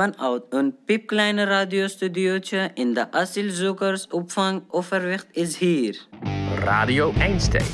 Vanuit 0.00 0.42
een 0.48 0.76
piepkleine 0.84 1.44
radiostudiootje 1.44 2.70
in 2.74 2.94
de 2.94 3.12
asielzoekersopvang 3.12 4.62
Overwicht 4.68 5.26
is 5.30 5.56
hier. 5.56 6.06
Radio 6.54 7.12
Einstein. 7.18 7.64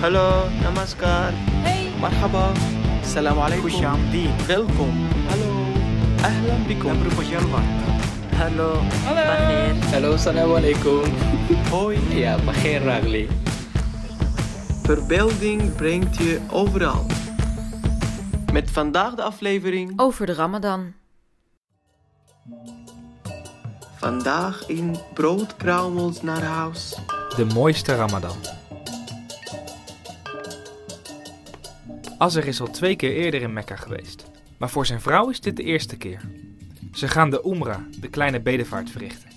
Hallo, 0.00 0.48
namaskar. 0.62 1.32
Hey. 1.32 1.88
Marhaba. 2.00 2.52
Salam 3.04 3.38
alaikum. 3.38 3.70
Welkom. 4.46 5.08
Hallo. 5.28 5.50
Ahlan 6.22 6.66
bikum. 6.66 6.96
Hallo. 8.36 8.80
Hallo. 9.04 9.78
Hallo, 9.90 10.16
salam 10.16 10.54
alaikum. 10.54 11.02
Hoi. 11.70 11.98
Ja, 12.08 12.36
bagheer 12.44 12.82
ragli. 12.82 13.28
Verbeelding 14.82 15.76
brengt 15.76 16.16
je 16.16 16.40
overal. 16.50 17.06
Met 18.52 18.70
vandaag 18.70 19.14
de 19.14 19.22
aflevering 19.22 19.92
over 19.96 20.26
de 20.26 20.32
Ramadan. 20.32 21.01
Vandaag 23.96 24.68
in 24.68 24.96
broodkruimels 25.14 26.22
naar 26.22 26.42
huis. 26.42 26.98
De 27.36 27.44
mooiste 27.44 27.94
Ramadan. 27.94 28.36
Azzer 32.18 32.46
is 32.46 32.60
al 32.60 32.70
twee 32.70 32.96
keer 32.96 33.12
eerder 33.12 33.42
in 33.42 33.52
Mekka 33.52 33.76
geweest. 33.76 34.30
Maar 34.58 34.70
voor 34.70 34.86
zijn 34.86 35.00
vrouw 35.00 35.28
is 35.28 35.40
dit 35.40 35.56
de 35.56 35.62
eerste 35.62 35.96
keer. 35.96 36.20
Ze 36.92 37.08
gaan 37.08 37.30
de 37.30 37.42
Umrah, 37.46 37.82
de 38.00 38.08
kleine 38.08 38.40
bedevaart, 38.40 38.90
verrichten. 38.90 39.30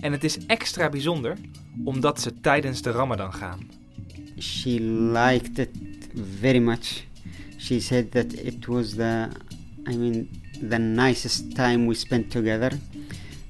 En 0.00 0.12
het 0.12 0.24
is 0.24 0.46
extra 0.46 0.88
bijzonder 0.88 1.36
omdat 1.84 2.20
ze 2.20 2.40
tijdens 2.40 2.82
de 2.82 2.90
Ramadan 2.90 3.34
gaan. 3.34 3.78
she 4.38 4.80
liked 4.80 5.58
it 5.58 5.70
very 6.40 6.58
much. 6.58 7.06
She 7.56 7.80
said 7.80 8.12
that 8.12 8.32
it 8.32 8.66
was 8.66 8.94
the, 8.94 9.28
I 9.86 9.96
mean, 9.96 10.28
the 10.60 10.78
nicest 10.78 11.54
time 11.54 11.86
we 11.86 11.94
spent 11.94 12.30
together. 12.30 12.72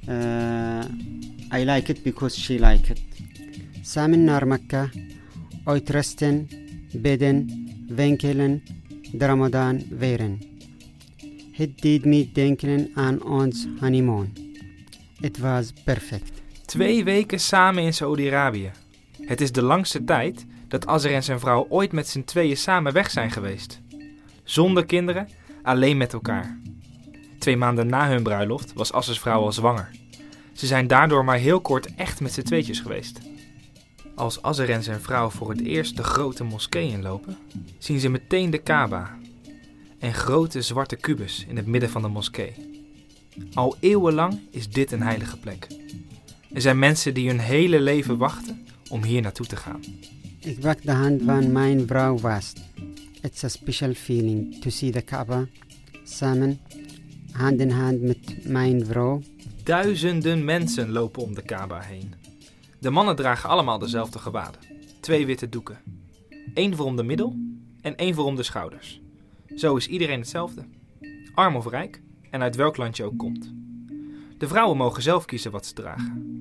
Uh, 0.09 0.85
I 1.53 1.65
like 1.65 1.91
it 1.91 2.03
because 2.03 2.41
she 2.41 2.59
liked 2.59 2.91
it. 2.91 3.01
Samen 3.83 4.25
naar 4.25 4.47
Mekka, 4.47 4.91
uitrusten, 5.65 6.49
bidden, 6.93 7.69
winkelen, 7.89 8.63
Ramadan 9.19 9.83
vieren. 9.99 10.39
Het 11.53 11.81
deed 11.81 12.05
me 12.05 12.29
denken 12.33 12.91
aan 12.95 13.23
ons 13.23 13.67
honeymoon. 13.81 14.33
It 15.21 15.39
was 15.39 15.73
perfect. 15.85 16.43
Twee 16.65 17.05
weken 17.05 17.41
samen 17.41 17.83
in 17.83 17.95
Saoedi-Arabië. 17.95 18.71
Het 19.23 19.41
is 19.41 19.53
de 19.53 19.63
langste 19.63 20.05
tijd 20.05 20.47
dat 20.69 20.87
Azzer 20.87 21.15
en 21.15 21.23
zijn 21.23 21.41
vrouw 21.41 21.67
ooit 21.69 21.93
met 21.93 22.09
z'n 22.09 22.23
tweeën 22.23 22.57
samen 22.57 22.93
weg 22.93 23.11
zijn 23.11 23.31
geweest. 23.31 23.81
Zonder 24.45 24.87
kinderen, 24.87 25.29
alleen 25.63 25.97
met 25.97 26.13
elkaar. 26.13 26.59
Twee 27.49 27.61
maanden 27.61 27.87
na 27.87 28.09
hun 28.09 28.23
bruiloft 28.23 28.73
was 28.73 28.93
Azzers 28.93 29.21
vrouw 29.21 29.43
al 29.43 29.53
zwanger. 29.53 29.91
Ze 30.53 30.67
zijn 30.67 30.87
daardoor 30.87 31.25
maar 31.25 31.39
heel 31.39 31.61
kort 31.61 31.95
echt 31.95 32.21
met 32.21 32.33
z'n 32.33 32.43
tweetjes 32.43 32.81
geweest. 32.81 33.19
Als 34.15 34.43
Azzer 34.43 34.71
en 34.71 34.83
zijn 34.83 35.01
vrouw 35.01 35.31
voor 35.31 35.51
het 35.51 35.61
eerst 35.61 35.97
de 35.97 36.03
grote 36.03 36.45
moskee 36.45 36.89
inlopen, 36.89 37.37
zien 37.79 38.01
ze 38.01 38.09
meteen 38.09 38.51
de 38.51 38.59
Kaaba. 38.59 39.19
Een 39.99 40.15
grote 40.15 40.63
zwarte 40.63 40.97
kubus 40.97 41.45
in 41.49 41.57
het 41.57 41.67
midden 41.67 41.91
van 41.91 42.03
de 42.03 42.09
moskee. 42.09 42.55
Al 43.55 43.77
eeuwenlang 43.81 44.41
is 44.51 44.71
dit 44.71 44.93
een 44.93 45.03
heilige 45.03 45.39
plek. 45.39 45.67
Er 46.53 46.61
zijn 46.61 46.79
mensen 46.79 47.15
die 47.15 47.29
hun 47.29 47.41
hele 47.41 47.81
leven 47.81 48.17
wachten 48.17 48.67
om 48.89 49.03
hier 49.03 49.23
naartoe 49.23 49.47
te 49.47 49.57
gaan. 49.57 49.81
Ik 50.41 50.61
pak 50.61 50.83
de 50.83 50.93
hand 50.93 51.23
van 51.25 51.53
mijn 51.53 51.87
vrouw 51.87 52.19
vast. 52.19 52.61
It's 53.23 53.45
a 53.45 53.49
special 53.49 53.95
feeling 53.95 54.61
to 54.61 54.71
see 54.71 54.91
the 54.91 55.01
Kaaba 55.03 55.47
samen, 56.09 56.61
hand 57.39 57.61
in 57.61 57.71
hand 57.71 58.01
met 58.01 58.49
mijn 58.49 58.87
vrouw. 58.87 59.23
Duizenden 59.63 60.45
mensen 60.45 60.91
lopen 60.91 61.23
om 61.23 61.35
de 61.35 61.43
Kaaba 61.43 61.81
heen. 61.81 62.15
De 62.79 62.91
mannen 62.91 63.17
dragen 63.17 63.49
allemaal 63.49 63.79
dezelfde 63.79 64.19
gewaden. 64.19 64.61
Twee 65.01 65.27
witte 65.27 65.49
doeken. 65.49 65.79
Eén 66.55 66.77
voor 66.77 66.87
om 66.87 66.97
de 66.97 67.03
middel 67.03 67.37
en 67.81 67.97
één 67.97 68.15
voor 68.15 68.25
om 68.25 68.37
de 68.37 68.43
schouders. 68.43 69.01
Zo 69.57 69.77
is 69.77 69.89
iedereen 69.89 70.19
hetzelfde. 70.19 70.65
Arm 71.35 71.57
of 71.57 71.67
rijk 71.67 72.03
en 72.31 72.43
uit 72.43 72.57
welk 72.57 72.77
land 72.77 72.97
je 72.97 73.05
ook 73.05 73.19
komt. 73.19 73.53
De 74.39 74.49
vrouwen 74.49 74.77
mogen 74.77 75.03
zelf 75.03 75.25
kiezen 75.25 75.51
wat 75.51 75.67
ze 75.67 75.75
dragen. 75.75 76.37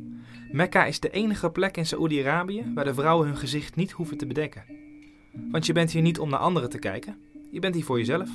Mekka 0.51 0.85
is 0.85 0.99
de 0.99 1.09
enige 1.09 1.49
plek 1.49 1.77
in 1.77 1.85
Saoedi-Arabië 1.85 2.71
waar 2.73 2.85
de 2.85 2.93
vrouwen 2.93 3.27
hun 3.27 3.37
gezicht 3.37 3.75
niet 3.75 3.91
hoeven 3.91 4.17
te 4.17 4.25
bedekken. 4.25 4.63
Want 5.51 5.65
je 5.65 5.73
bent 5.73 5.91
hier 5.91 6.01
niet 6.01 6.19
om 6.19 6.29
naar 6.29 6.39
anderen 6.39 6.69
te 6.69 6.79
kijken, 6.79 7.17
je 7.51 7.59
bent 7.59 7.75
hier 7.75 7.83
voor 7.83 7.97
jezelf. 7.97 8.29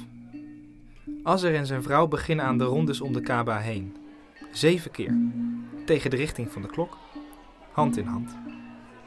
Azzer 1.22 1.54
en 1.54 1.66
zijn 1.66 1.82
vrouw 1.82 2.06
beginnen 2.06 2.44
aan 2.44 2.58
de 2.58 2.64
rondes 2.64 3.00
om 3.00 3.12
de 3.12 3.20
Kaaba 3.20 3.58
heen. 3.58 3.96
Zeven 4.52 4.90
keer. 4.90 5.14
Tegen 5.84 6.10
de 6.10 6.16
richting 6.16 6.52
van 6.52 6.62
de 6.62 6.68
klok. 6.68 6.98
Hand 7.72 7.96
in 7.96 8.06
hand. 8.06 8.36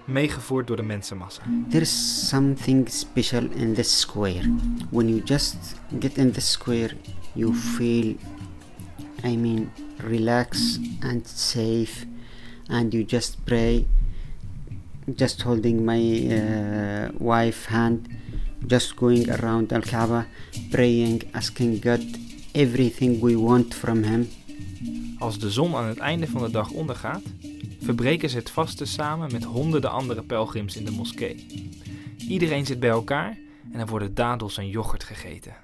Meegevoerd 0.06 0.68
door 0.68 0.76
de 0.76 0.84
mensenmassa. 0.84 1.42
There's 1.70 2.28
something 2.28 2.90
special 2.90 3.50
in 3.50 3.74
this 3.74 4.00
square. 4.00 4.56
When 4.90 5.08
you 5.08 5.22
just 5.24 5.82
get 6.00 6.18
in 6.18 6.32
the 6.32 6.42
square, 6.42 6.94
you 7.34 7.54
feel, 7.54 8.16
I 9.24 9.38
mean, 9.38 9.72
relaxed 9.98 10.80
and 11.00 11.28
safe, 11.28 12.06
and 12.68 12.94
you 12.94 13.06
just 13.06 13.38
pray. 13.44 13.88
Just 15.16 15.42
holding 15.42 15.86
my 15.86 16.28
uh, 17.30 17.52
hand, 17.68 18.08
just 18.68 18.94
going 18.98 19.32
around 19.32 19.72
Al 19.74 19.82
Kaaba, 19.82 20.28
praying, 20.70 21.24
asking 21.32 21.84
God 21.84 22.02
everything 22.52 23.22
we 23.22 23.40
want 23.40 23.74
from 23.74 24.04
Him. 24.04 24.30
Als 25.20 25.40
de 25.40 25.52
zon 25.52 25.76
aan 25.76 25.88
het 25.88 25.98
einde 25.98 26.28
van 26.28 26.42
de 26.42 26.52
dag 26.52 26.70
ondergaat, 26.70 27.22
verbreken 27.82 28.30
ze 28.30 28.38
het 28.38 28.50
vasten 28.50 28.88
samen 28.88 29.32
met 29.32 29.44
honderden 29.44 29.92
andere 29.92 30.24
pelgrims 30.24 30.76
in 30.76 30.86
de 30.86 30.92
moskee. 30.92 31.46
Iedereen 32.18 32.66
zit 32.66 32.80
bij 32.80 32.90
elkaar 32.90 33.38
en 33.72 33.80
er 33.80 33.86
worden 33.86 34.14
dadels 34.14 34.58
en 34.58 34.70
yoghurt 34.70 35.04
gegeten. 35.04 35.56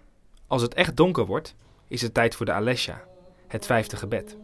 Als 0.48 0.62
het 0.62 0.74
echt 0.74 0.98
donker 0.98 1.26
wordt, 1.26 1.56
is 1.88 2.02
het 2.02 2.14
tijd 2.14 2.36
voor 2.36 2.46
de 2.46 2.52
Alesha, 2.52 3.04
het 3.48 3.66
vijfde 3.66 3.96
gebed. 3.96 4.38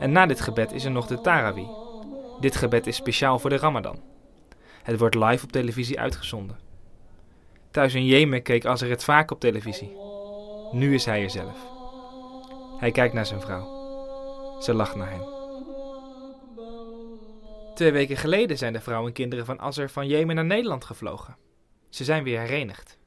En 0.00 0.12
na 0.12 0.26
dit 0.26 0.40
gebed 0.40 0.72
is 0.72 0.84
er 0.84 0.90
nog 0.90 1.06
de 1.06 1.20
Tarawih. 1.20 1.68
Dit 2.40 2.56
gebed 2.56 2.86
is 2.86 2.96
speciaal 2.96 3.38
voor 3.38 3.50
de 3.50 3.56
Ramadan. 3.56 3.98
Het 4.82 4.98
wordt 4.98 5.14
live 5.14 5.44
op 5.44 5.52
televisie 5.52 6.00
uitgezonden. 6.00 6.65
Thuis 7.76 7.94
in 7.94 8.06
Jemen 8.06 8.42
keek 8.42 8.64
Azzer 8.64 8.90
het 8.90 9.04
vaak 9.04 9.30
op 9.30 9.40
televisie. 9.40 9.96
Nu 10.72 10.94
is 10.94 11.04
hij 11.04 11.22
er 11.22 11.30
zelf. 11.30 11.56
Hij 12.78 12.90
kijkt 12.90 13.14
naar 13.14 13.26
zijn 13.26 13.40
vrouw. 13.40 13.64
Ze 14.60 14.74
lacht 14.74 14.94
naar 14.94 15.10
hem. 15.10 15.22
Twee 17.74 17.92
weken 17.92 18.16
geleden 18.16 18.58
zijn 18.58 18.72
de 18.72 18.80
vrouw 18.80 19.06
en 19.06 19.12
kinderen 19.12 19.44
van 19.44 19.60
Azzer 19.60 19.90
van 19.90 20.06
Jemen 20.06 20.34
naar 20.34 20.44
Nederland 20.44 20.84
gevlogen. 20.84 21.36
Ze 21.88 22.04
zijn 22.04 22.24
weer 22.24 22.40
herenigd. 22.40 22.98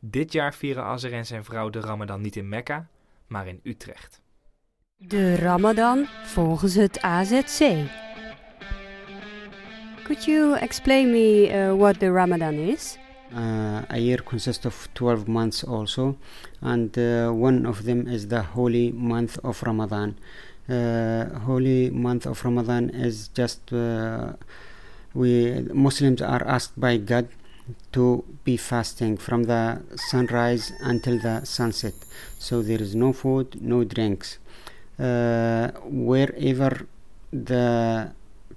Dit 0.00 0.32
jaar 0.32 0.54
vieren 0.54 0.84
Azzer 0.84 1.12
en 1.12 1.26
zijn 1.26 1.44
vrouw 1.44 1.70
de 1.70 1.80
Ramadan 1.80 2.20
niet 2.20 2.36
in 2.36 2.48
Mekka, 2.48 2.88
maar 3.26 3.46
in 3.46 3.60
Utrecht. 3.62 4.20
De 4.96 5.36
Ramadan 5.36 6.06
volgens 6.24 6.74
het 6.74 7.00
AZC. 7.00 7.58
Could 10.02 10.24
you 10.24 10.58
explain 10.58 11.10
me 11.10 11.50
uh, 11.52 11.78
what 11.78 11.98
the 11.98 12.12
Ramadan 12.12 12.54
is? 12.54 12.98
Uh, 13.34 13.82
a 13.90 13.98
year 13.98 14.18
consists 14.18 14.64
of 14.64 14.88
12 14.94 15.26
months 15.26 15.64
also, 15.64 16.16
and 16.60 16.96
uh, 16.98 17.30
one 17.30 17.66
of 17.66 17.84
them 17.84 18.06
is 18.06 18.28
the 18.28 18.42
holy 18.42 18.92
month 18.92 19.38
of 19.42 19.62
Ramadan. 19.62 20.16
Uh, 20.68 21.38
holy 21.40 21.90
month 21.90 22.26
of 22.26 22.44
Ramadan 22.44 22.90
is 22.90 23.28
just 23.28 23.72
uh, 23.72 24.32
we 25.14 25.66
Muslims 25.72 26.20
are 26.20 26.46
asked 26.46 26.78
by 26.78 26.98
God 26.98 27.28
to 27.92 28.24
be 28.44 28.56
fasting 28.56 29.16
from 29.16 29.44
the 29.44 29.82
sunrise 29.96 30.72
until 30.80 31.18
the 31.18 31.44
sunset. 31.44 31.94
So 32.38 32.62
there 32.62 32.80
is 32.80 32.94
no 32.94 33.12
food, 33.12 33.60
no 33.60 33.82
drinks. 33.84 34.38
Uh, 34.98 35.70
wherever 35.84 36.86
the 37.32 38.12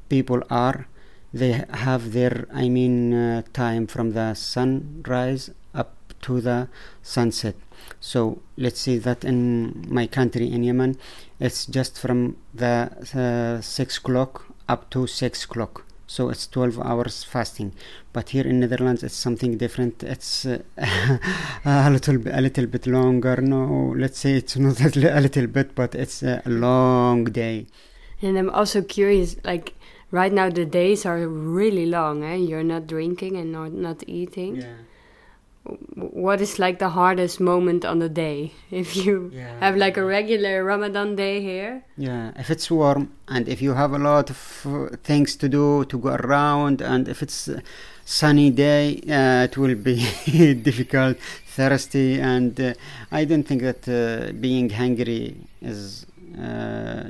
people 0.10 0.44
are, 0.50 0.88
they 1.34 1.64
have 1.72 2.14
their, 2.14 2.48
I 2.54 2.70
mean, 2.70 3.14
uh, 3.14 3.42
time 3.54 3.88
from 3.88 4.14
the 4.14 4.34
sunrise 4.34 5.52
up 5.74 5.96
to 6.22 6.42
the 6.42 6.70
sunset. 7.02 7.56
So 8.00 8.42
let's 8.58 8.80
see 8.80 8.98
that 9.00 9.24
in 9.24 9.86
my 9.90 10.08
country, 10.08 10.52
in 10.52 10.64
Yemen, 10.64 10.98
it's 11.40 11.66
just 11.66 12.00
from 12.00 12.38
the 12.54 12.92
uh, 13.16 13.62
six 13.62 13.98
o'clock 13.98 14.46
up 14.68 14.90
to 14.92 15.08
six 15.08 15.46
o'clock. 15.46 15.86
So 16.08 16.30
it's 16.30 16.48
12 16.48 16.80
hours 16.80 17.24
fasting. 17.24 17.74
But 18.14 18.30
here 18.30 18.48
in 18.48 18.60
Netherlands, 18.60 19.04
it's 19.04 19.16
something 19.16 19.58
different. 19.58 20.02
It's 20.02 20.44
uh, 20.44 20.60
a 21.66 21.90
little 21.92 22.16
a 22.28 22.42
little 22.42 22.66
bit 22.66 22.88
longer. 22.88 23.38
No, 23.42 23.94
let's 23.96 24.18
say 24.18 24.34
it's 24.34 24.58
not 24.58 24.82
a 24.82 25.20
little 25.20 25.48
bit, 25.48 25.76
but 25.76 25.94
it's 25.94 26.24
a 26.24 26.42
long 26.48 27.26
day. 27.26 27.68
And 28.22 28.38
I'm 28.38 28.50
also 28.50 28.82
curious, 28.82 29.36
like 29.44 29.76
right 30.12 30.34
now 30.34 30.50
the 30.50 30.66
days 30.66 31.06
are 31.06 31.28
really 31.28 31.86
long, 31.86 32.24
eh? 32.24 32.36
You're 32.36 32.64
not 32.64 32.88
drinking 32.88 33.38
and 33.38 33.52
not, 33.52 33.72
not 33.74 34.04
eating. 34.08 34.64
w- 35.66 36.10
what 36.26 36.42
is 36.42 36.58
like 36.60 36.80
the 36.80 36.90
hardest 36.90 37.40
moment 37.40 37.86
on 37.86 38.00
the 38.00 38.10
day? 38.10 38.52
If 38.72 38.96
you 38.96 39.32
Yeah. 39.34 39.60
have 39.60 39.76
like 39.78 39.98
a 39.98 40.04
regular 40.06 40.64
Ramadan 40.64 41.16
day 41.16 41.42
here. 41.42 41.84
Yeah, 41.98 42.32
if 42.40 42.50
it's 42.50 42.70
warm 42.72 43.12
and 43.28 43.48
if 43.48 43.62
you 43.62 43.74
have 43.74 43.92
a 43.94 44.00
lot 44.00 44.30
of 44.30 44.40
uh, 44.66 44.96
things 45.04 45.36
to 45.38 45.50
do 45.50 45.86
to 45.86 45.98
go 45.98 46.10
around, 46.16 46.82
and 46.82 47.08
if 47.08 47.22
it's 47.22 47.48
a 47.48 47.62
sunny 48.06 48.50
day, 48.50 49.00
uh, 49.08 49.44
it 49.48 49.58
will 49.58 49.76
be 49.76 49.98
difficult, 50.70 51.18
thirsty, 51.56 52.20
and 52.20 52.60
uh, 52.60 52.74
I 53.12 53.26
don't 53.26 53.44
think 53.44 53.62
that 53.62 53.82
uh, 53.88 54.32
being 54.34 54.70
hungry 54.70 55.36
is 55.62 56.06
uh, 56.40 57.04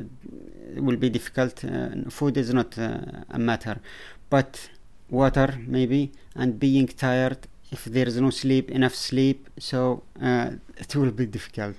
will 0.76 0.98
be 0.98 1.10
difficult. 1.10 1.64
Uh, 1.64 2.10
food 2.10 2.38
is 2.38 2.54
not 2.54 2.78
uh, 2.78 2.98
a 3.30 3.40
matter, 3.40 3.80
but 4.30 4.70
water 5.10 5.58
maybe, 5.68 6.12
and 6.36 6.60
being 6.60 6.88
tired. 6.88 7.48
If 7.72 7.86
there 7.86 8.08
is 8.08 8.18
no 8.20 8.32
sleep, 8.32 8.72
enough 8.72 8.96
sleep, 8.96 9.50
so 9.58 10.04
uh, 10.22 10.52
it 10.78 10.96
will 10.96 11.12
be 11.12 11.26
difficult. 11.26 11.76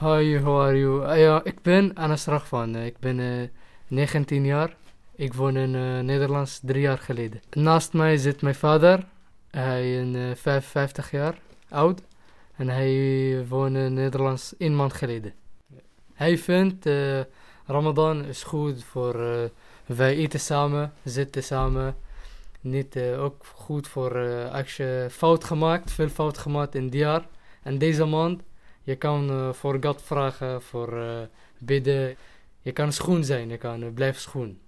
Hi, 0.00 0.38
how 0.38 0.60
are 0.60 0.78
you? 0.78 1.04
Ah, 1.04 1.18
ja, 1.18 1.44
ik 1.44 1.62
ben 1.62 1.94
Anas 1.94 2.24
Rachvan. 2.26 2.76
Ik 2.76 2.98
ben 2.98 3.20
eh, 3.20 3.48
19 3.88 4.44
jaar. 4.44 4.76
Ik 5.16 5.34
woon 5.34 5.56
in 5.56 5.70
Nederland 6.04 6.60
drie 6.62 6.80
jaar 6.80 6.98
geleden. 6.98 7.40
Naast 7.50 7.92
mij 7.92 8.16
zit 8.16 8.42
mijn 8.42 8.54
vader. 8.54 9.04
Hij 9.50 10.00
is 10.00 10.14
eh, 10.14 10.34
55 10.34 11.10
jaar 11.10 11.38
oud. 11.68 12.02
En 12.56 12.68
hij 12.68 13.46
woont 13.48 13.76
in 13.76 13.94
Nederland 13.94 14.54
één 14.58 14.76
maand 14.76 14.92
geleden. 14.92 15.34
Hij 16.14 16.38
vindt 16.38 16.86
eh, 16.86 17.20
Ramadan 17.66 18.24
is 18.24 18.42
goed 18.42 18.84
voor 18.84 19.14
eh, 19.20 19.44
wij 19.86 20.16
eten 20.16 20.40
samen, 20.40 20.92
zitten 21.04 21.42
samen. 21.42 21.96
Niet 22.60 22.96
eh, 22.96 23.22
ook 23.22 23.44
goed 23.54 23.88
voor 23.88 24.16
eh, 24.16 24.54
als 24.54 24.76
je 24.76 25.06
fout 25.10 25.44
gemaakt, 25.44 25.92
veel 25.92 26.08
fout 26.08 26.38
gemaakt 26.38 26.74
in 26.74 26.84
het 26.84 26.94
jaar. 26.94 27.26
En 27.62 27.78
deze 27.78 28.04
maand 28.04 28.42
je 28.84 28.96
kan 28.96 29.30
eh, 29.30 29.52
voor 29.52 29.78
God 29.80 30.02
vragen, 30.02 30.62
voor 30.62 30.98
eh, 30.98 31.20
bidden. 31.58 32.16
Je 32.60 32.72
kan 32.72 32.92
schoon 32.92 33.24
zijn, 33.24 33.48
je 33.48 33.56
kan 33.56 33.82
uh, 33.82 33.92
blijven 33.94 34.20
schoon. 34.20 34.58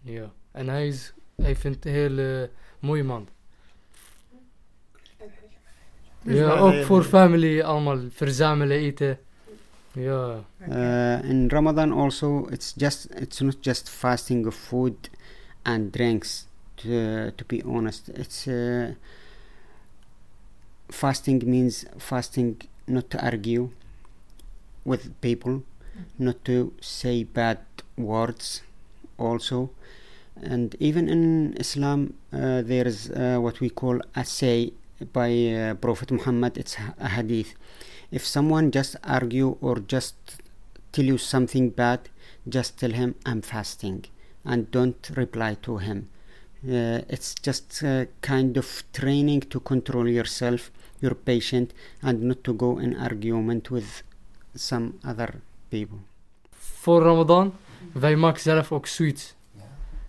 Ja. 0.00 0.32
En 0.52 0.68
hij, 0.68 0.86
is, 0.86 1.12
hij 1.36 1.56
vindt 1.56 1.76
het 1.76 1.86
een 1.86 1.92
heel 1.92 2.48
mooie 2.78 3.04
man. 3.04 3.28
Ja, 6.22 6.50
ook 6.50 6.84
voor 6.84 7.02
family, 7.02 7.60
allemaal 7.60 7.98
verzamelen, 8.10 8.76
eten. 8.76 9.18
Ja. 9.96 10.44
Uh, 10.68 11.20
in 11.30 11.48
Ramadan 11.48 11.92
also 11.92 12.46
it's 12.50 12.72
just 12.72 13.06
it's 13.14 13.40
not 13.40 13.60
just 13.62 13.88
fasting 13.88 14.46
of 14.46 14.54
food 14.54 15.08
and 15.64 15.92
drinks 15.92 16.46
to, 16.78 17.30
to 17.30 17.44
be 17.44 17.62
honest. 17.62 18.08
It's 18.08 18.48
uh, 18.48 18.94
fasting 20.90 21.42
means 21.46 21.86
fasting 21.98 22.62
not 22.88 23.08
to 23.10 23.24
argue 23.24 23.70
with 24.84 25.20
people 25.20 25.62
not 26.18 26.44
to 26.44 26.72
say 26.80 27.22
bad 27.22 27.58
words 27.96 28.62
also. 29.16 29.70
And 30.42 30.74
even 30.80 31.08
in 31.08 31.54
Islam 31.56 32.14
uh, 32.32 32.62
there 32.62 32.86
is 32.88 33.10
uh, 33.10 33.38
what 33.38 33.60
we 33.60 33.70
call 33.70 34.00
a 34.16 34.24
say 34.24 34.72
by 35.12 35.30
uh, 35.30 35.74
Prophet 35.74 36.10
Muhammad. 36.10 36.58
It's 36.58 36.76
a 36.98 37.08
hadith 37.08 37.54
if 38.16 38.22
someone 38.34 38.66
just 38.78 38.92
argue 39.16 39.50
or 39.66 39.76
just 39.94 40.14
tell 40.92 41.06
you 41.12 41.18
something 41.18 41.66
bad 41.82 42.00
just 42.56 42.70
tell 42.80 42.94
him 43.00 43.10
i'm 43.28 43.42
fasting 43.52 44.00
and 44.50 44.70
don't 44.76 45.04
reply 45.22 45.52
to 45.66 45.72
him 45.86 45.98
uh, 46.68 47.14
it's 47.14 47.30
just 47.46 47.82
a 47.82 47.96
kind 48.30 48.52
of 48.62 48.68
training 48.98 49.40
to 49.52 49.58
control 49.72 50.06
yourself 50.18 50.70
your 51.04 51.14
patient 51.30 51.68
and 52.06 52.16
not 52.22 52.40
to 52.48 52.52
go 52.64 52.70
in 52.78 52.96
argument 53.08 53.70
with 53.70 54.02
some 54.54 54.86
other 55.12 55.30
people 55.70 56.00
Voor 56.84 57.02
Ramadan, 57.02 57.54
wij 57.92 58.16
maken 58.16 58.40
zelf 58.40 58.72
ook 58.72 58.86
sweets. 58.86 59.34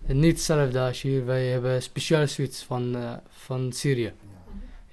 En 0.06 0.18
niet 0.18 0.32
hetzelfde 0.32 0.80
als 0.80 1.02
hier, 1.02 1.24
wij 1.24 1.46
hebben 1.46 1.82
speciale 1.82 2.26
sweets 2.26 2.62
van, 2.64 2.96
uh, 2.96 3.12
van 3.28 3.72
Syrië. 3.72 4.12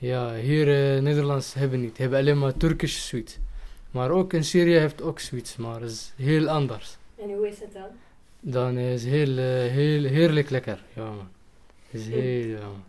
Ja, 0.04 0.34
hier 0.34 0.68
in 0.68 0.98
uh, 0.98 1.02
Nederlands 1.02 1.54
hebben 1.54 1.82
niet. 1.82 1.98
hebben 1.98 2.20
alleen 2.20 2.38
maar 2.38 2.58
Turkische 2.58 3.00
sweets. 3.00 3.38
Maar 3.92 4.10
ook 4.10 4.34
in 4.34 4.44
Syrië 4.44 4.78
heeft 4.78 5.02
ook 5.02 5.20
sweets, 5.20 5.56
maar 5.56 5.82
is 5.82 6.14
heel 6.16 6.48
anders. 6.50 6.98
En 7.16 7.34
hoe 7.34 7.48
is 7.48 7.60
het 7.60 7.74
dan? 7.74 7.90
Dan 8.40 8.78
is 8.78 9.04
heel, 9.04 9.30
uh, 9.30 9.72
heel 9.72 10.04
heerlijk 10.04 10.50
lekker. 10.50 10.84
Ja 10.94 11.04
man. 11.04 11.30
is 11.90 12.08
heel, 12.08 12.48
ja 12.48 12.60
man. 12.60 12.84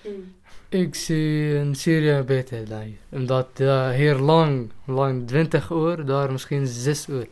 Mm. 0.00 0.34
Ik 0.68 0.94
zie 0.94 1.54
in 1.54 1.74
Syrië 1.74 2.22
beter 2.22 2.68
dan 2.68 2.80
hier. 2.80 2.96
Omdat 3.08 3.48
uh, 3.60 3.90
hier 3.90 4.16
lang, 4.16 4.70
lang 4.84 5.26
20 5.26 5.70
uur, 5.70 6.04
daar 6.04 6.32
misschien 6.32 6.66
6 6.66 7.08
uur. 7.08 7.26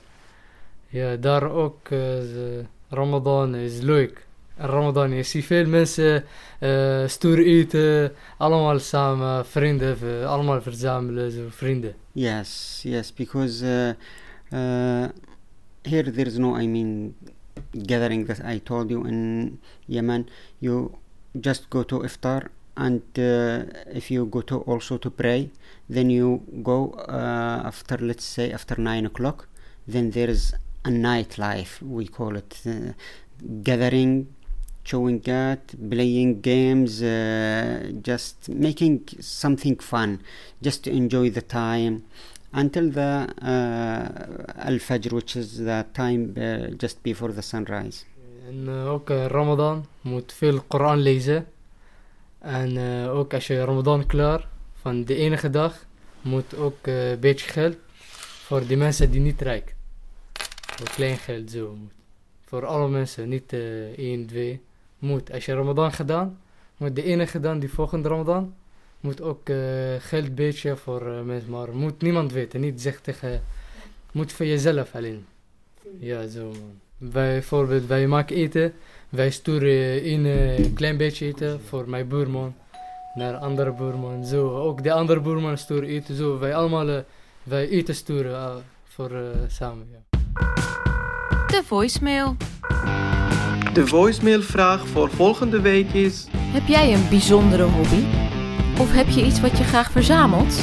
Ja, 0.89 1.17
daar 1.17 1.51
ook 1.51 1.89
uh, 1.91 2.19
Ramadan 2.89 3.55
is 3.55 3.81
leuk. 3.81 4.27
Ramadan. 4.63 5.13
Je 5.13 5.23
ziet 5.23 5.45
veel 5.45 5.67
mensen 5.67 6.25
uh, 6.61 7.07
stoer 7.07 7.39
eten, 7.39 8.13
allemaal 8.37 8.79
samen, 8.79 9.47
vrienden, 9.47 10.29
allemaal 10.29 10.63
verzamelen, 10.63 11.31
zo 11.31 11.43
vrienden. 11.49 11.95
Yes, 12.13 12.81
yes, 12.83 13.15
because 13.15 13.65
uh, 13.65 13.89
uh, 14.59 15.09
here 15.83 16.11
there 16.11 16.27
is 16.27 16.37
no, 16.37 16.57
I 16.57 16.67
mean, 16.67 17.15
gathering 17.73 18.27
that 18.27 18.41
I 18.45 18.61
told 18.63 18.91
you 18.91 19.07
in 19.07 19.61
Yemen. 19.87 20.29
You 20.59 20.91
just 21.41 21.69
go 21.69 21.85
to 21.85 22.03
iftar, 22.05 22.51
and 22.75 23.03
if 23.93 24.11
you 24.11 24.29
go 24.29 24.43
to 24.43 24.63
also 24.67 24.99
to 24.99 25.11
pray, 25.11 25.51
then 25.87 26.11
you 26.11 26.41
go 26.63 26.95
after, 27.65 27.99
let's 28.01 28.25
say, 28.25 28.53
after 28.53 28.81
nine 28.81 29.07
o'clock. 29.07 29.49
Then 29.85 30.11
there 30.11 30.31
is 30.31 30.55
a 30.85 30.91
nightlife, 30.91 31.81
we 31.81 32.07
call 32.07 32.37
it, 32.37 32.63
gathering 33.63 34.27
chewing 34.85 35.21
gum, 35.23 35.57
playing 35.89 36.41
games, 36.41 37.01
uh, 37.03 37.93
just 38.03 38.49
making 38.49 39.01
something 39.19 39.81
fun, 39.81 40.21
just 40.61 40.83
to 40.85 40.91
enjoy 40.91 41.31
the 41.31 41.43
time 41.43 42.03
until 42.53 42.91
the 42.91 43.29
uh, 43.43 44.67
Al 44.67 44.79
Fajr, 44.79 45.13
which 45.13 45.37
is 45.37 45.59
the 45.59 45.87
time 45.93 46.35
uh, 46.37 46.75
just 46.77 47.03
before 47.03 47.33
the 47.33 47.43
sunrise. 47.43 48.05
En 48.49 48.69
ook 48.69 49.09
Ramadan 49.09 49.87
moet 50.01 50.33
veel 50.33 50.61
Koran 50.61 50.99
lezen. 50.99 51.47
En 52.39 52.79
ook 53.09 53.35
als 53.35 53.47
je 53.47 53.65
Ramadan 53.65 54.07
klaar 54.07 54.49
van 54.81 55.05
de 55.05 55.15
enige 55.15 55.51
dag 55.51 55.87
moet 56.21 56.57
ook 56.57 56.87
een 56.87 57.21
beetje 57.21 57.49
geld 57.49 57.77
voor 58.53 58.67
die 58.67 58.77
mensen 58.77 59.11
die 59.11 59.21
niet 59.21 59.41
rijk. 59.41 59.75
Voor 60.61 60.91
klein 60.91 61.17
geld 61.17 61.51
zo 61.51 61.77
moet. 61.81 61.93
Voor 62.45 62.67
alle 62.67 62.89
mensen, 62.89 63.29
niet 63.29 63.53
uh, 63.53 63.99
één, 63.99 64.27
twee 64.27 64.61
moet, 65.03 65.33
als 65.33 65.45
je 65.45 65.55
Ramadan 65.55 65.93
gedaan, 65.93 66.39
moet 66.77 66.97
de 66.97 67.03
enige 67.03 67.41
dan 67.41 67.59
die 67.59 67.73
volgende 67.73 68.09
Ramadan, 68.09 68.55
moet 69.01 69.23
ook 69.23 69.49
uh, 69.49 69.57
geld 69.99 70.35
beetje 70.35 70.77
voor 70.77 71.07
uh, 71.07 71.21
mensen, 71.21 71.51
maar 71.51 71.75
moet 71.75 72.03
niemand 72.03 72.33
weten, 72.33 72.61
niet 72.61 72.83
zeggen 72.83 73.03
tegen, 73.03 73.43
moet 74.13 74.33
voor 74.33 74.47
jezelf 74.47 74.95
alleen. 74.95 75.27
Ja, 75.99 76.27
zo. 76.29 76.53
Wij, 76.99 77.33
bijvoorbeeld, 77.33 77.87
wij 77.87 78.07
maken 78.07 78.37
eten, 78.37 78.73
wij 79.09 79.31
sturen 79.31 80.09
een 80.13 80.25
uh, 80.25 80.75
klein 80.75 80.97
beetje 80.97 81.27
eten 81.27 81.61
voor 81.61 81.89
mijn 81.89 82.09
buurman, 82.09 82.55
naar 83.15 83.35
andere 83.35 83.73
buurman, 83.73 84.25
zo. 84.25 84.57
Ook 84.57 84.83
de 84.83 84.93
andere 84.93 85.21
buurman 85.21 85.59
sturen 85.59 85.89
eten, 85.89 86.15
zo. 86.17 86.39
Wij 86.39 86.55
allemaal, 86.55 87.05
wij 87.43 87.69
eten 87.69 87.95
sturen 87.95 88.63
voor 88.85 89.11
samen, 89.49 89.87
ja. 89.93 90.21
De 91.47 91.63
voicemail. 91.65 92.37
De 93.73 93.87
voicemailvraag 93.87 94.87
voor 94.87 95.11
volgende 95.11 95.61
week 95.61 95.93
is... 95.93 96.27
Heb 96.37 96.67
jij 96.67 96.93
een 96.93 97.09
bijzondere 97.09 97.63
hobby? 97.63 98.05
Of 98.81 98.93
heb 98.93 99.09
je 99.09 99.25
iets 99.25 99.41
wat 99.41 99.59
je 99.59 99.65
graag 99.65 99.91
verzamelt? 99.91 100.61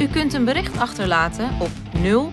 U 0.00 0.06
kunt 0.06 0.32
een 0.32 0.44
bericht 0.44 0.78
achterlaten 0.78 1.48
op 1.60 1.70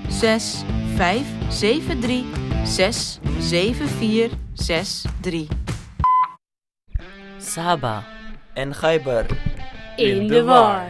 06 0.10 0.63
573 0.96 2.24
67463. 2.63 5.48
Saba 7.38 8.03
en 8.53 8.75
Gaiber. 8.75 9.25
In 9.96 10.27
de 10.27 10.44
war. 10.44 10.84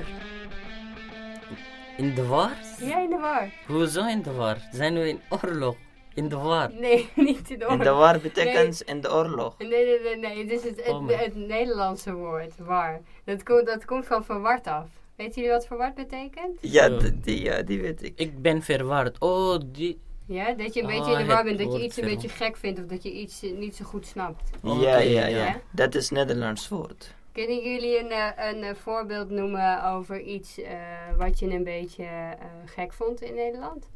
In 1.98 2.16
de 2.16 2.26
war? 2.26 2.52
Ja, 2.80 3.00
in 3.00 3.10
de 3.10 3.18
war. 3.22 3.50
Hoezo 3.68 4.08
in 4.08 4.22
de 4.22 4.32
war? 4.32 4.58
Zijn 4.72 4.94
we 4.94 5.10
in 5.10 5.20
oorlog? 5.30 5.76
In 6.14 6.30
de 6.30 6.38
war? 6.38 6.72
Nee, 6.74 7.10
niet 7.16 7.50
in 7.50 7.60
de 7.60 7.66
oorlog. 7.66 7.80
In 7.80 7.86
de 7.86 7.92
war 7.92 8.20
betekent 8.20 8.86
nee. 8.86 8.96
in 8.96 9.02
de 9.02 9.14
oorlog. 9.14 9.58
Nee, 9.58 9.70
nee, 9.70 10.00
nee, 10.00 10.18
nee. 10.18 10.38
Het 10.38 10.52
is 10.52 10.64
het, 10.64 10.86
het, 10.86 11.00
het, 11.08 11.20
het 11.20 11.36
Nederlandse 11.36 12.14
woord, 12.14 12.54
war. 12.58 13.02
Dat, 13.24 13.44
komt, 13.44 13.66
dat 13.66 13.86
komt 13.86 14.06
van 14.06 14.26
verward 14.26 14.68
af. 14.68 14.88
Weet 15.16 15.36
jullie 15.36 15.50
wat 15.50 15.68
verward 15.68 15.96
betekent? 15.96 16.58
Ja, 16.62 16.90
die, 17.14 17.42
ja, 17.42 17.62
die 17.62 17.82
weet 17.82 18.04
ik. 18.04 18.14
Ik 18.16 18.42
ben 18.42 18.62
verward. 18.62 19.20
Oh, 19.20 19.60
die... 19.66 20.00
Ja, 20.26 20.54
dat 20.54 20.74
je 20.74 20.82
een 20.82 20.88
beetje 20.88 21.12
oh, 21.12 21.20
in 21.20 21.28
de 21.28 21.34
war 21.34 21.44
bent, 21.44 21.58
dat 21.58 21.74
je 21.74 21.84
iets 21.84 21.98
een 21.98 22.06
beetje 22.06 22.30
gek 22.30 22.58
vindt 22.58 22.80
of 22.80 22.86
dat 22.86 23.04
je 23.04 23.12
iets 23.12 23.42
niet 23.42 23.76
zo 23.76 23.86
goed 23.86 24.08
snapt. 24.08 24.50
Oh, 24.64 24.82
Ja, 24.82 24.98
ja, 24.98 25.26
ja. 25.26 25.46
ja. 25.46 25.62
Dat 25.72 25.96
is 25.96 26.10
Nederlands 26.10 26.70
woord. 26.70 27.14
Kunnen 27.32 27.72
jullie 27.72 28.00
een, 28.00 28.12
eh, 28.12 28.30
een 28.36 28.64
eh, 28.64 28.76
voorbeeld 28.76 29.30
noemen 29.30 29.86
over 29.86 30.22
iets 30.22 30.62
eh, 30.62 30.78
wat 31.18 31.40
je 31.40 31.48
een 31.48 31.64
beetje 31.64 32.04
eh, 32.04 32.36
gek 32.66 32.94
vond 32.94 33.22
in 33.22 33.34
Nederland? 33.34 33.90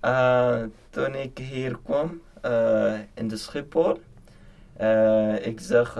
Eh, 0.00 0.62
toen 0.90 1.14
ik 1.14 1.38
hier 1.38 1.78
kwam 1.84 2.20
eh, 2.40 2.94
in 3.14 3.28
de 3.28 3.36
Schiphol, 3.36 4.00
eh, 4.76 5.46
ik 5.46 5.60
zag 5.60 5.96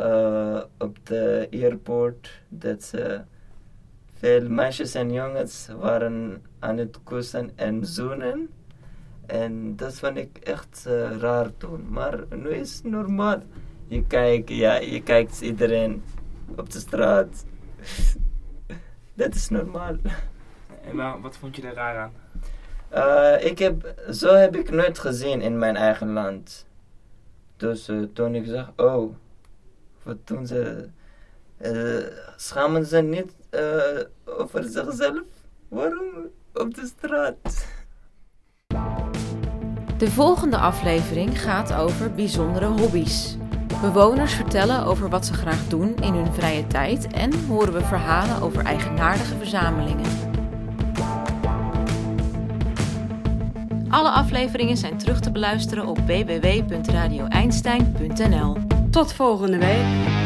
op 0.79 0.99
de 1.03 1.49
airport 1.53 2.43
dat 2.49 2.95
veel 4.19 4.49
meisjes 4.49 4.95
en 4.95 5.13
jongens 5.13 5.69
waren 5.79 6.43
aan 6.59 6.77
het 6.77 6.99
kussen 7.05 7.51
en 7.57 7.87
zoenen. 7.87 8.49
En 9.27 9.77
dat 9.77 9.95
vond 9.95 10.17
ik 10.17 10.39
echt 10.39 10.85
raar 11.21 11.57
toen. 11.57 11.87
Maar 11.91 12.25
nu 12.31 12.49
is 12.49 12.75
het 12.75 12.85
normaal. 12.85 13.43
Je 13.87 14.07
kijkt, 14.07 14.49
ja, 14.49 14.75
je 14.75 15.03
kijkt 15.03 15.41
iedereen 15.41 16.03
op 16.57 16.71
de 16.71 16.79
straat. 16.79 17.45
dat 19.15 19.35
is 19.35 19.49
normaal. 19.49 19.97
En 20.85 21.21
wat 21.21 21.37
vond 21.37 21.57
je 21.57 21.63
er 21.63 21.75
raar 21.75 21.99
aan? 21.99 22.13
Eh, 22.89 23.45
ik 23.45 23.59
heb, 23.59 23.95
zo 24.13 24.35
heb 24.35 24.57
ik 24.57 24.71
nooit 24.71 24.99
gezien 24.99 25.41
in 25.41 25.59
mijn 25.59 25.77
eigen 25.77 26.13
land. 26.13 26.67
Dus 27.57 27.89
eh, 27.89 27.97
toen 28.13 28.35
ik 28.35 28.47
zag, 28.47 28.73
oh, 28.77 29.15
wat 30.03 30.17
doen 30.25 30.47
ze? 30.47 30.89
Eh, 31.57 32.07
schamen 32.37 32.87
ze 32.87 33.01
niet 33.01 33.33
over 34.25 34.65
zichzelf? 34.65 35.23
Waarom 35.69 36.29
op 36.55 36.75
de 36.75 36.93
straat? 36.97 37.67
De 39.99 40.11
volgende 40.11 40.57
aflevering 40.57 41.41
gaat 41.41 41.75
over 41.75 42.13
bijzondere 42.13 42.67
hobby's. 42.67 43.37
Bewoners 43.81 44.35
vertellen 44.35 44.85
over 44.85 45.09
wat 45.09 45.27
ze 45.27 45.33
graag 45.33 45.69
doen 45.69 45.97
in 45.97 46.15
hun 46.15 46.35
vrije 46.35 46.67
tijd 46.67 47.07
en 47.13 47.47
horen 47.47 47.73
we 47.73 47.85
verhalen 47.85 48.43
over 48.43 48.65
eigenaardige 48.65 49.37
verzamelingen. 49.37 50.28
Alle 53.89 54.11
afleveringen 54.11 54.77
zijn 54.77 54.99
terug 54.99 55.21
te 55.21 55.31
beluisteren 55.31 55.87
op 55.87 55.99
www.radioeinstein.nl. 55.99 58.57
Tot 58.91 59.13
volgende 59.13 59.59
week. 59.59 60.18